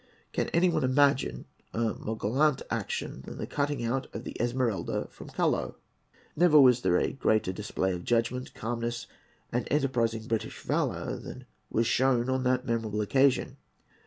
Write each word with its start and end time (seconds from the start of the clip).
Can 0.33 0.49
any 0.49 0.67
one 0.67 0.83
imagine 0.83 1.45
a 1.73 1.93
more 1.93 2.17
gallant 2.17 2.63
action 2.71 3.21
than 3.21 3.37
the 3.37 3.45
cutting 3.45 3.83
out 3.85 4.07
of 4.15 4.23
the 4.23 4.35
Esmeralda 4.41 5.07
from 5.11 5.29
Callao? 5.29 5.75
Never 6.35 6.59
was 6.59 6.81
there 6.81 6.97
a 6.97 7.13
greater 7.13 7.51
display 7.53 7.93
of 7.93 8.03
judgment, 8.03 8.55
calmness, 8.55 9.05
and 9.51 9.67
enterprising 9.69 10.23
British 10.25 10.59
valour 10.61 11.19
than 11.19 11.45
was 11.69 11.85
shown 11.85 12.31
on 12.31 12.41
that 12.45 12.65
memorable 12.65 12.99
occasion. 13.01 13.57